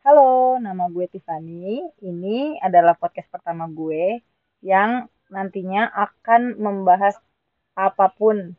Halo, 0.00 0.56
nama 0.56 0.88
gue 0.88 1.04
Tiffany. 1.12 1.84
Ini 2.00 2.56
adalah 2.64 2.96
podcast 2.96 3.28
pertama 3.28 3.68
gue 3.68 4.24
yang 4.64 5.04
nantinya 5.28 5.92
akan 5.92 6.56
membahas 6.56 7.20
apa 7.76 8.08
pun. 8.08 8.56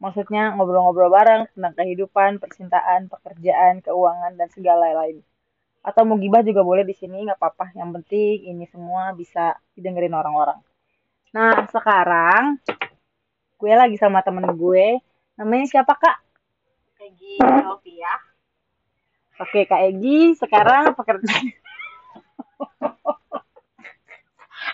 Maksudnya 0.00 0.56
ngobrol-ngobrol 0.56 1.12
bareng 1.12 1.44
tentang 1.52 1.76
kehidupan, 1.76 2.40
percintaan, 2.40 3.12
pekerjaan, 3.12 3.84
keuangan, 3.84 4.32
dan 4.40 4.48
segala 4.48 4.96
lain. 5.04 5.20
Atau 5.84 6.08
mau 6.08 6.16
gibah 6.16 6.40
juga 6.40 6.64
boleh 6.64 6.88
di 6.88 6.96
sini, 6.96 7.20
nggak 7.20 7.36
apa-apa. 7.36 7.76
Yang 7.76 8.00
penting 8.00 8.48
ini 8.48 8.64
semua 8.72 9.12
bisa 9.12 9.60
didengerin 9.76 10.16
orang-orang. 10.16 10.56
Nah, 11.36 11.68
sekarang 11.68 12.64
gue 13.60 13.72
lagi 13.76 14.00
sama 14.00 14.24
temen 14.24 14.48
gue. 14.56 15.04
Namanya 15.36 15.68
siapa, 15.68 15.92
Kak? 16.00 16.16
Peggy 16.96 17.36
Sylvia. 17.44 18.27
Oke, 19.38 19.70
Kak 19.70 19.86
Egi, 19.86 20.34
sekarang 20.34 20.98
pekerja. 20.98 21.30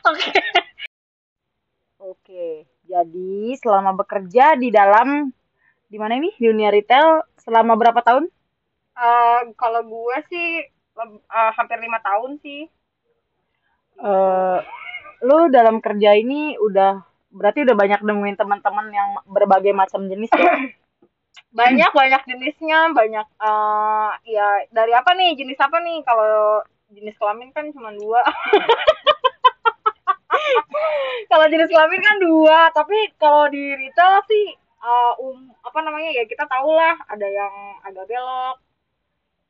Oke. 0.08 0.32
Oke, 2.04 2.68
jadi 2.84 3.56
selama 3.60 3.96
bekerja 3.96 4.56
di 4.60 4.68
dalam 4.68 5.32
di 5.88 5.96
mana 5.96 6.16
ini 6.16 6.32
di 6.36 6.48
dunia 6.48 6.72
retail 6.72 7.24
selama 7.40 7.76
berapa 7.76 8.00
tahun? 8.00 8.28
Eh, 8.94 9.40
kalau 9.56 9.82
gue 9.84 10.16
sih 10.32 10.48
eh, 10.68 11.50
hampir 11.56 11.80
lima 11.80 12.00
tahun 12.00 12.40
sih. 12.40 12.68
Eh, 14.00 14.58
lu 15.24 15.48
dalam 15.48 15.80
kerja 15.80 16.12
ini 16.16 16.56
udah 16.60 17.00
berarti 17.32 17.64
udah 17.64 17.76
banyak 17.76 18.00
nemuin 18.04 18.36
teman-teman 18.36 18.86
yang 18.92 19.08
berbagai 19.28 19.72
macam 19.72 20.08
jenis 20.08 20.32
ya? 20.32 20.52
Banyak 21.54 21.90
banyak 21.94 22.22
jenisnya, 22.26 22.90
banyak 22.90 23.26
eh 23.26 24.10
ya 24.26 24.48
dari 24.74 24.92
apa 24.94 25.14
nih 25.14 25.38
jenis 25.38 25.58
apa 25.62 25.78
nih? 25.82 26.02
Kalau 26.02 26.62
jenis 26.90 27.14
kelamin 27.18 27.50
kan 27.54 27.70
cuma 27.70 27.90
dua. 27.94 28.22
kalau 31.30 31.46
jenis 31.50 31.70
kelamin 31.70 32.02
kan 32.02 32.16
dua, 32.18 32.58
tapi 32.74 33.10
kalau 33.18 33.46
di 33.50 33.74
retail 33.74 34.22
sih 34.26 34.54
eh, 34.58 35.12
um 35.22 35.50
apa 35.62 35.78
namanya 35.82 36.10
ya 36.12 36.26
kita 36.26 36.44
tahu 36.46 36.74
lah 36.74 36.94
ada 37.10 37.26
yang 37.26 37.54
agak 37.86 38.06
belok, 38.10 38.56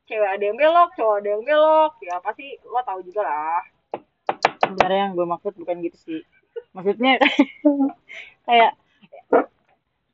cewek 0.05 0.29
ada 0.29 0.43
yang 0.45 0.57
belok, 0.57 0.89
cowok 0.93 1.15
ada 1.21 1.27
yang 1.33 1.43
belok, 1.43 1.91
ya 2.01 2.15
pasti 2.21 2.57
lo 2.65 2.81
tahu 2.85 2.99
juga 3.01 3.21
lah. 3.25 3.61
Sebenarnya 4.65 5.09
yang 5.09 5.13
gue 5.13 5.27
maksud 5.27 5.53
bukan 5.57 5.77
gitu 5.85 5.97
sih. 6.01 6.21
Maksudnya 6.73 7.19
kayak 8.47 8.73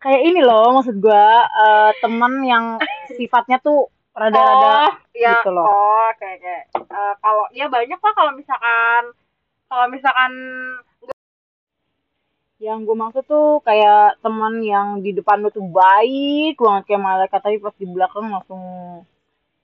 kayak 0.02 0.22
ini 0.26 0.42
loh 0.42 0.82
maksud 0.82 0.98
gue 0.98 1.28
eh, 1.46 1.92
teman 2.02 2.34
yang 2.42 2.66
sifatnya 3.14 3.62
tuh 3.62 3.88
rada-rada 4.12 4.92
oh, 4.92 4.92
ya, 5.16 5.40
gitu 5.40 5.50
loh. 5.54 5.66
oh, 5.70 6.10
kayak 6.18 6.42
kayak 6.42 6.64
eh, 6.76 7.14
kalau 7.22 7.46
ya 7.54 7.70
banyak 7.70 8.00
lah 8.02 8.14
kalau 8.18 8.32
misalkan 8.34 9.04
kalau 9.72 9.86
misalkan 9.88 10.34
Yang 12.62 12.80
gue 12.86 12.94
maksud 12.94 13.24
tuh 13.26 13.58
kayak 13.66 14.22
teman 14.22 14.62
yang 14.62 15.02
di 15.02 15.18
depan 15.18 15.42
lu 15.42 15.50
tuh 15.50 15.66
baik 15.66 16.62
banget 16.62 16.94
kayak 16.94 17.02
malaikat 17.02 17.42
tapi 17.42 17.58
pas 17.58 17.74
di 17.74 17.90
belakang 17.90 18.30
langsung 18.30 18.62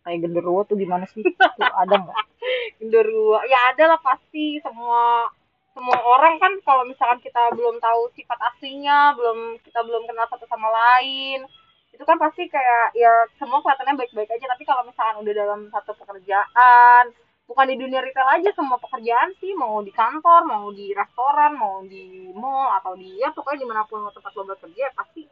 kayak 0.02 0.26
genderuwo 0.26 0.66
tuh 0.66 0.82
gimana 0.82 1.06
sih? 1.06 1.22
Tuh 1.22 1.76
ada 1.78 1.94
nggak? 1.94 2.18
genderuwo 2.82 3.38
ya 3.46 3.70
ada 3.70 3.94
lah 3.94 4.00
pasti 4.02 4.58
semua 4.66 5.30
semua 5.78 6.02
orang 6.02 6.42
kan 6.42 6.58
kalau 6.66 6.82
misalkan 6.90 7.22
kita 7.22 7.54
belum 7.54 7.78
tahu 7.78 8.10
sifat 8.18 8.42
aslinya 8.50 9.14
belum 9.14 9.62
kita 9.62 9.86
belum 9.86 10.10
kenal 10.10 10.26
satu 10.26 10.50
sama 10.50 10.66
lain 10.74 11.46
itu 11.94 12.02
kan 12.02 12.18
pasti 12.18 12.50
kayak 12.50 12.98
ya 12.98 13.10
semua 13.42 13.62
kelihatannya 13.62 13.98
baik-baik 13.98 14.30
aja. 14.30 14.46
Tapi 14.54 14.64
kalau 14.70 14.86
misalkan 14.86 15.22
udah 15.22 15.34
dalam 15.34 15.62
satu 15.74 15.98
pekerjaan 15.98 17.14
bukan 17.50 17.66
di 17.74 17.76
dunia 17.80 18.04
retail 18.04 18.28
aja 18.28 18.50
semua 18.54 18.78
pekerjaan 18.78 19.32
sih 19.40 19.56
mau 19.56 19.80
di 19.80 19.90
kantor 19.90 20.46
mau 20.46 20.68
di 20.70 20.92
restoran 20.92 21.56
mau 21.56 21.80
di 21.88 22.30
mall 22.36 22.76
atau 22.78 22.94
di 22.94 23.18
ya 23.18 23.32
pokoknya 23.32 23.64
di 23.64 23.68
mana 23.70 23.82
pun 23.88 24.04
lo 24.04 24.12
tempat 24.12 24.36
lo 24.36 24.44
bekerja 24.46 24.92
pasti 24.94 25.24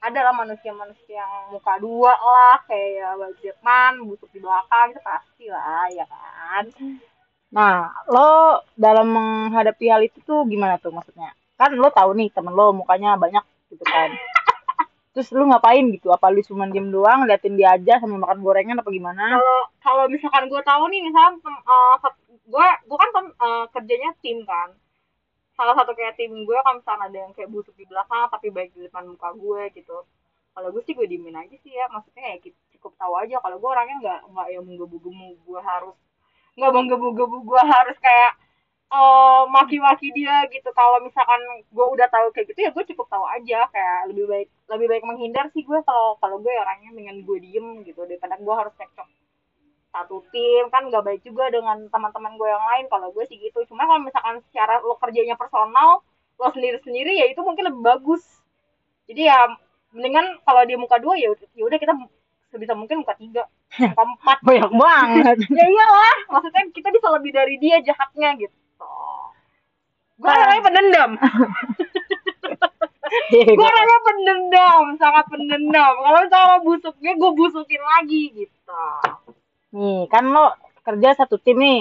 ada 0.00 0.16
lah 0.28 0.34
manusia-manusia 0.34 1.20
yang 1.24 1.32
muka 1.52 1.76
dua 1.80 2.12
lah. 2.16 2.58
Kayak 2.68 3.20
budgetman 3.20 4.04
busuk 4.04 4.28
di 4.32 4.40
belakang 4.40 4.92
itu 4.92 5.00
pasti 5.00 5.44
lah 5.48 5.88
ya 5.92 6.04
kan 6.04 6.64
Nah, 7.50 7.90
lo 8.06 8.62
dalam 8.78 9.10
menghadapi 9.10 9.86
hal 9.90 10.02
itu 10.06 10.18
tuh 10.22 10.46
gimana 10.46 10.78
tuh 10.78 10.94
maksudnya? 10.94 11.34
Kan 11.58 11.74
lo 11.74 11.90
tahu 11.90 12.14
nih 12.14 12.30
temen 12.30 12.54
lo 12.54 12.70
mukanya 12.70 13.18
banyak 13.18 13.42
gitu 13.74 13.82
kan. 13.82 14.10
Terus 15.10 15.28
lu 15.34 15.50
ngapain 15.50 15.82
gitu? 15.90 16.14
Apa 16.14 16.30
lu 16.30 16.38
cuma 16.46 16.70
diem 16.70 16.86
doang, 16.94 17.26
liatin 17.26 17.58
dia 17.58 17.74
aja 17.74 17.98
sambil 17.98 18.22
makan 18.22 18.38
gorengan 18.46 18.78
apa 18.78 18.90
gimana? 18.94 19.34
kalau 19.80 20.06
misalkan 20.06 20.46
gue 20.46 20.62
tahu 20.62 20.86
nih 20.92 21.00
misalkan 21.02 21.40
sat- 21.98 22.20
gue 22.28 22.66
gue 22.86 22.98
kan 23.00 23.10
eh, 23.26 23.64
kerjanya 23.74 24.10
tim 24.22 24.44
kan 24.46 24.70
salah 25.56 25.76
satu 25.76 25.92
kayak 25.92 26.16
tim 26.16 26.32
gue 26.32 26.58
kan 26.64 26.78
misalkan 26.80 27.02
ada 27.10 27.16
yang 27.26 27.32
kayak 27.36 27.50
busuk 27.52 27.74
di 27.76 27.84
belakang 27.84 28.28
tapi 28.32 28.48
baik 28.48 28.70
di 28.76 28.86
depan 28.86 29.04
muka 29.08 29.32
gue 29.36 29.72
gitu 29.76 30.04
kalau 30.56 30.68
gue 30.72 30.82
sih 30.84 30.94
gue 30.96 31.04
diemin 31.04 31.36
aja 31.36 31.56
sih 31.60 31.72
ya 31.72 31.88
maksudnya 31.92 32.36
ya 32.36 32.36
cukup 32.76 32.92
tahu 32.96 33.12
aja 33.20 33.36
kalau 33.44 33.56
gue 33.60 33.68
orangnya 33.68 33.96
nggak 34.00 34.20
nggak 34.30 34.48
yang 34.56 34.64
menggebu-gebu 34.64 35.26
gue 35.44 35.60
harus 35.60 35.96
nggak 36.58 36.72
menggebu-gebu 36.74 37.36
gue 37.46 37.62
harus 37.62 37.96
kayak 37.98 38.32
eh 38.90 39.42
maki-maki 39.54 40.10
dia 40.10 40.42
gitu. 40.50 40.66
Kalau 40.74 40.98
misalkan 41.02 41.38
gue 41.70 41.86
udah 41.94 42.10
tahu 42.10 42.34
kayak 42.34 42.46
gitu 42.50 42.60
ya 42.66 42.70
gue 42.74 42.84
cukup 42.94 43.06
tahu 43.06 43.24
aja. 43.26 43.70
Kayak 43.70 43.98
lebih 44.10 44.24
baik 44.26 44.48
lebih 44.70 44.86
baik 44.90 45.04
menghindar 45.06 45.46
sih 45.54 45.62
gue 45.62 45.78
kalau 45.86 46.18
kalau 46.18 46.42
gue 46.42 46.50
orangnya 46.50 46.90
dengan 46.94 47.16
gue 47.22 47.38
diem 47.38 47.86
gitu. 47.86 48.02
Daripada 48.06 48.34
gue 48.38 48.54
harus 48.54 48.74
cekcok 48.74 49.08
satu 49.94 50.26
tim. 50.34 50.66
Kan 50.74 50.90
nggak 50.90 51.06
baik 51.06 51.22
juga 51.22 51.50
dengan 51.54 51.86
teman-teman 51.86 52.34
gue 52.34 52.48
yang 52.50 52.66
lain 52.66 52.84
kalau 52.90 53.14
gue 53.14 53.24
sih 53.30 53.38
gitu. 53.38 53.62
Cuma 53.70 53.86
kalau 53.86 54.02
misalkan 54.02 54.42
secara 54.50 54.82
lo 54.82 54.98
kerjanya 54.98 55.38
personal 55.38 56.02
lo 56.40 56.48
sendiri 56.56 56.80
sendiri 56.82 57.12
ya 57.20 57.26
itu 57.30 57.40
mungkin 57.46 57.70
lebih 57.70 57.82
bagus. 57.84 58.24
Jadi 59.06 59.30
ya 59.30 59.46
mendingan 59.94 60.42
kalau 60.46 60.62
dia 60.66 60.78
muka 60.78 60.98
dua 60.98 61.14
ya 61.18 61.30
ya 61.54 61.62
udah 61.66 61.78
kita 61.78 61.94
sebisa 62.50 62.74
mungkin 62.74 63.06
muka 63.06 63.14
tiga 63.14 63.46
muka 63.78 64.02
empat 64.02 64.38
Banyak 64.42 64.72
banget. 64.74 65.36
ya 65.58 65.66
iyalah 65.70 66.16
maksudnya 66.34 66.66
kita 66.74 66.88
bisa 66.90 67.08
lebih 67.14 67.30
dari 67.30 67.54
dia 67.62 67.78
jahatnya 67.80 68.34
gitu 68.38 68.56
gue 70.20 70.28
orangnya 70.28 70.62
pendendam 70.66 71.10
gue 73.32 73.68
orangnya 73.70 73.98
pendendam 74.04 74.84
sangat 75.00 75.24
pendendam 75.30 75.94
kalau 75.96 76.18
misalnya 76.26 76.58
busuknya 76.60 77.12
gue 77.16 77.30
busukin 77.32 77.82
lagi 77.82 78.22
gitu 78.44 78.82
Nih, 79.70 80.10
kan 80.10 80.26
lo 80.26 80.50
kerja 80.82 81.14
satu 81.14 81.38
tim 81.38 81.62
nih. 81.62 81.80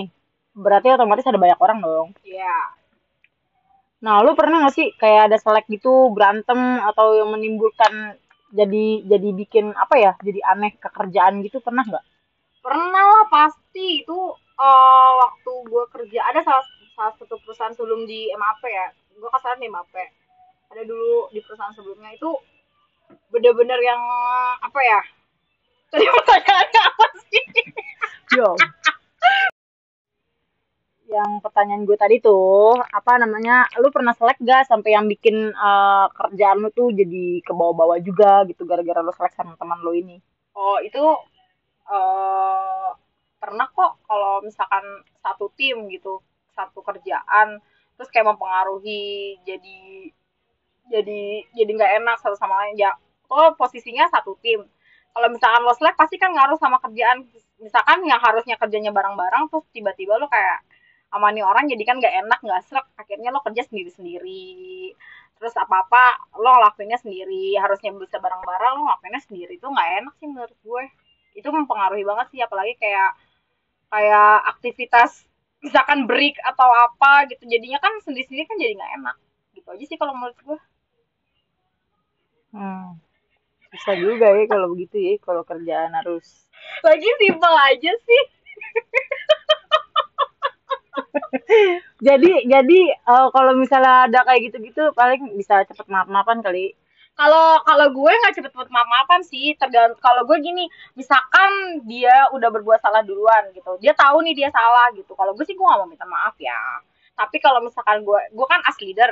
Berarti 0.53 0.93
otomatis 0.93 1.25
ada 1.25 1.41
banyak 1.41 1.59
orang 1.59 1.79
dong. 1.81 2.07
Iya. 2.21 2.57
Nah, 3.99 4.23
lu 4.23 4.37
pernah 4.37 4.69
gak 4.69 4.75
sih 4.77 4.87
kayak 4.95 5.31
ada 5.31 5.37
selek 5.41 5.67
gitu 5.67 6.13
berantem 6.13 6.79
atau 6.85 7.19
yang 7.19 7.33
menimbulkan 7.33 8.15
jadi 8.49 8.85
jadi 9.05 9.29
bikin 9.33 9.65
apa 9.73 9.95
ya? 9.97 10.11
Jadi 10.21 10.39
aneh 10.43 10.71
kekerjaan 10.77 11.41
gitu 11.45 11.61
pernah 11.61 11.85
nggak? 11.85 12.05
pernah 12.63 13.05
lah 13.17 13.25
pasti. 13.31 14.03
Itu 14.03 14.35
eh, 14.37 15.11
waktu 15.25 15.51
gue 15.67 15.83
kerja 15.89 16.19
ada 16.29 16.39
salah, 16.43 16.65
salah 16.93 17.13
satu 17.17 17.35
perusahaan 17.41 17.73
sebelum 17.73 18.05
di 18.05 18.29
MAP 18.35 18.61
ya. 18.67 18.87
Gue 19.17 19.29
kasar 19.33 19.57
di 19.59 19.67
MAP 19.67 19.93
ada 20.69 20.83
dulu 20.85 21.33
di 21.33 21.41
perusahaan 21.41 21.73
sebelumnya. 21.73 22.13
Itu 22.13 22.37
bener-bener 23.33 23.79
yang 23.81 24.01
apa 24.61 24.79
ya? 24.83 25.01
Tadi 25.91 26.05
pertanyaannya 26.05 26.81
apa 26.85 27.05
sih 27.25 27.45
Yo. 28.37 28.53
Pertanyaan 31.43 31.83
gue 31.87 31.97
tadi 31.99 32.21
tuh 32.23 32.75
apa 32.77 33.19
namanya 33.19 33.67
lu 33.81 33.89
pernah 33.89 34.13
selek 34.15 34.39
gak 34.43 34.67
sampai 34.69 34.95
yang 34.95 35.05
bikin 35.09 35.51
eh, 35.51 36.07
kerjaan 36.13 36.61
lu 36.63 36.69
tuh 36.71 36.91
jadi 36.93 37.41
ke 37.43 37.51
bawah-bawah 37.55 37.99
juga 38.03 38.45
gitu 38.47 38.63
gara-gara 38.69 38.99
lu 39.03 39.13
selek 39.15 39.33
sama 39.35 39.55
teman 39.59 39.79
lu 39.81 39.95
ini? 39.95 40.17
Oh 40.55 40.77
itu 40.83 41.03
eh 41.89 42.89
pernah 43.39 43.67
kok 43.71 44.03
kalau 44.03 44.43
misalkan 44.43 44.83
satu 45.23 45.47
tim 45.55 45.87
gitu 45.89 46.19
satu 46.51 46.83
kerjaan 46.83 47.63
terus 47.95 48.11
kayak 48.11 48.27
mempengaruhi 48.35 49.39
jadi 49.47 49.79
jadi 50.91 51.21
jadi 51.55 51.71
nggak 51.71 51.93
enak 52.03 52.15
satu 52.19 52.35
sama 52.35 52.55
lain. 52.65 52.75
Ya 52.75 52.91
oh 53.31 53.55
posisinya 53.55 54.09
satu 54.11 54.35
tim. 54.43 54.65
Kalau 55.09 55.27
misalkan 55.33 55.61
lo 55.65 55.73
slack 55.73 55.95
pasti 55.97 56.15
kan 56.21 56.31
ngaruh 56.33 56.59
sama 56.61 56.77
kerjaan. 56.83 57.25
Misalkan 57.59 58.05
yang 58.05 58.21
harusnya 58.21 58.55
kerjanya 58.55 58.91
bareng-bareng 58.93 59.49
terus 59.51 59.65
tiba-tiba 59.73 60.15
lo 60.21 60.27
kayak 60.29 60.63
sama 61.09 61.33
nih 61.33 61.41
orang 61.41 61.65
jadi 61.65 61.83
kan 61.89 61.97
nggak 61.97 62.15
enak 62.25 62.39
nggak 62.45 62.61
srek 62.69 62.85
akhirnya 62.93 63.33
lo 63.33 63.41
kerja 63.41 63.65
sendiri-sendiri. 63.65 64.93
Terus 65.41 65.53
apa-apa 65.57 66.37
lo 66.37 66.49
ngelakuinnya 66.53 67.01
sendiri. 67.01 67.57
Harusnya 67.57 67.89
bisa 67.97 68.21
bareng-bareng 68.21 68.73
lo 68.77 68.81
ngelakuinnya 68.85 69.21
sendiri. 69.25 69.57
Itu 69.57 69.67
nggak 69.73 69.89
enak 70.05 70.13
sih 70.21 70.27
menurut 70.29 70.57
gue. 70.61 70.83
Itu 71.33 71.49
mempengaruhi 71.49 72.05
banget 72.05 72.27
sih 72.33 72.41
apalagi 72.45 72.77
kayak 72.77 73.17
kayak 73.89 74.33
aktivitas 74.53 75.25
misalkan 75.65 76.05
break 76.05 76.37
atau 76.45 76.69
apa 76.69 77.25
gitu. 77.33 77.43
Jadinya 77.49 77.81
kan 77.81 77.97
sendiri-sendiri 78.05 78.45
kan 78.45 78.57
jadi 78.61 78.73
nggak 78.77 78.93
enak. 79.01 79.17
Gitu 79.57 79.67
aja 79.67 79.85
sih 79.89 79.97
kalau 79.97 80.13
menurut 80.13 80.37
gue. 80.45 80.59
Hmm. 82.49 82.97
bisa 83.69 83.93
juga 83.93 84.33
ya 84.33 84.49
kalau 84.49 84.73
begitu 84.73 84.97
ya 84.97 85.13
kalau 85.21 85.45
kerjaan 85.45 85.93
harus 85.93 86.49
lagi 86.81 87.05
simpel 87.21 87.53
aja 87.53 87.91
sih 87.93 88.21
jadi 92.07 92.31
jadi 92.45 92.79
eh, 92.95 93.27
kalau 93.33 93.53
misalnya 93.57 94.09
ada 94.09 94.19
kayak 94.27 94.51
gitu-gitu 94.51 94.91
paling 94.93 95.37
bisa 95.37 95.63
cepet 95.65 95.85
maaf-maafan 95.89 96.41
kali. 96.41 96.73
Kalau 97.19 97.59
kalau 97.67 97.87
gue 97.91 98.11
nggak 98.15 98.33
cepet-cepet 98.39 98.69
maaf-maafan 98.71 99.21
sih 99.27 99.51
tergantung 99.59 99.99
kalau 99.99 100.23
gue 100.23 100.39
gini 100.39 100.71
misalkan 100.95 101.83
dia 101.83 102.31
udah 102.31 102.47
berbuat 102.47 102.79
salah 102.79 103.03
duluan 103.03 103.51
gitu 103.51 103.75
dia 103.83 103.91
tahu 103.91 104.23
nih 104.23 104.31
dia 104.31 104.49
salah 104.55 104.87
gitu 104.95 105.11
kalau 105.19 105.35
gue 105.35 105.43
sih 105.43 105.51
gue 105.51 105.65
gak 105.67 105.79
mau 105.83 105.89
minta 105.89 106.07
maaf 106.07 106.35
ya. 106.39 106.55
Tapi 107.19 107.37
kalau 107.43 107.59
misalkan 107.59 108.07
gue 108.07 108.19
gue 108.31 108.47
kan 108.47 108.63
as 108.63 108.77
leader 108.79 109.11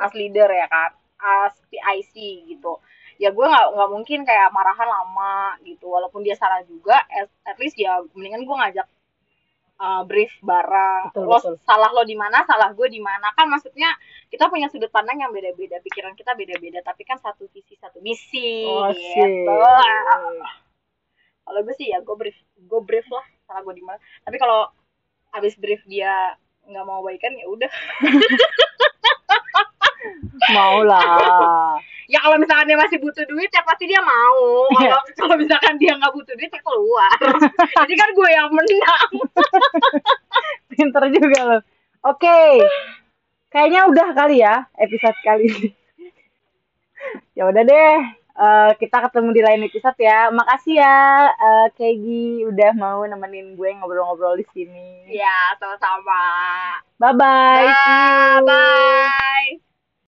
as 0.00 0.12
leader 0.16 0.48
ya 0.48 0.66
kan 0.72 0.90
as 1.20 1.54
PIC 1.68 2.14
gitu. 2.48 2.80
Ya 3.18 3.34
gue 3.34 3.44
nggak 3.44 3.66
nggak 3.76 3.90
mungkin 3.90 4.20
kayak 4.24 4.48
marahan 4.54 4.88
lama 4.88 5.58
gitu 5.66 5.90
walaupun 5.90 6.22
dia 6.22 6.38
salah 6.38 6.62
juga 6.64 7.02
at, 7.10 7.28
at 7.44 7.58
least 7.60 7.74
ya 7.76 7.98
mendingan 8.14 8.46
gue 8.46 8.56
ngajak 8.56 8.86
uh, 9.78 10.02
brief 10.04 10.30
bareng 10.42 11.10
Betul, 11.14 11.24
lo 11.26 11.38
betul. 11.38 11.54
salah 11.62 11.90
lo 11.94 12.02
di 12.04 12.18
mana 12.18 12.42
salah 12.44 12.74
gue 12.74 12.88
di 12.90 13.00
mana. 13.00 13.32
Kan 13.34 13.48
maksudnya 13.48 13.94
kita 14.28 14.50
punya 14.50 14.68
sudut 14.68 14.90
pandang 14.92 15.22
yang 15.22 15.32
beda-beda 15.32 15.80
pikiran 15.80 16.12
kita 16.18 16.34
beda-beda 16.34 16.82
tapi 16.84 17.06
kan 17.06 17.16
satu 17.22 17.48
visi 17.48 17.74
satu 17.78 18.02
misi 18.04 18.66
oh 18.68 18.92
gitu. 18.92 19.56
kalau 21.48 21.64
gue 21.64 21.74
sih 21.80 21.88
ya 21.88 22.04
gue 22.04 22.12
brief 22.12 22.36
gue 22.60 22.80
brief 22.84 23.08
lah 23.08 23.24
salah 23.48 23.64
gue 23.64 23.74
di 23.78 23.84
mana. 23.86 23.98
Tapi 24.26 24.36
kalau 24.36 24.68
abis 25.32 25.56
brief 25.56 25.80
dia 25.88 26.36
nggak 26.68 26.84
mau 26.84 27.00
baikan 27.00 27.32
ya 27.38 27.46
udah. 27.48 27.72
Mau 30.54 30.80
lah 30.86 31.76
ya 32.08 32.18
kalau 32.24 32.40
misalkan 32.40 32.64
dia 32.64 32.78
masih 32.80 32.98
butuh 32.98 33.24
duit 33.28 33.52
ya 33.52 33.62
pasti 33.62 33.84
dia 33.84 34.00
mau. 34.00 34.64
Iya. 34.80 34.96
kalau 34.96 35.00
kalau 35.14 35.34
misalkan 35.36 35.76
dia 35.76 35.92
nggak 35.94 36.12
butuh 36.16 36.34
duit 36.34 36.50
ya 36.50 36.60
keluar. 36.64 37.18
Jadi 37.84 37.94
kan 37.94 38.08
gue 38.16 38.28
yang 38.32 38.48
menang. 38.50 39.10
Pinter 40.72 41.04
juga 41.12 41.40
lo. 41.44 41.58
Oke. 42.08 42.64
Kayaknya 43.52 43.80
udah 43.92 44.08
kali 44.16 44.36
ya 44.40 44.64
episode 44.80 45.18
kali 45.22 45.46
ini. 45.46 45.70
Ya 47.38 47.46
udah 47.46 47.62
deh. 47.62 47.98
Eh, 48.38 48.70
kita 48.82 48.98
ketemu 49.06 49.30
di 49.30 49.42
lain 49.46 49.62
episode 49.70 49.94
ya. 50.02 50.34
Makasih 50.34 50.82
ya 50.82 51.30
eh, 51.30 51.66
Kegi 51.78 52.42
udah 52.42 52.74
mau 52.74 53.06
nemenin 53.06 53.54
gue 53.54 53.70
ngobrol-ngobrol 53.78 54.34
di 54.34 54.46
sini. 54.50 55.06
Ya 55.06 55.54
sama-sama. 55.62 56.22
Bye 56.98 57.14
bye 57.14 57.70
Dah, 57.70 58.42
bye 58.42 59.67